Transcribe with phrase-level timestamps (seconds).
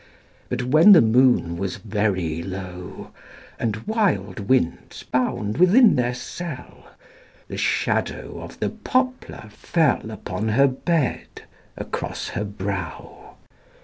[0.49, 3.11] But when the moon was very low,
[3.59, 6.87] And wild winds bound within their cell,
[7.47, 11.43] The shadow of the poplar fell Upon her bed,
[11.77, 13.35] across her brow.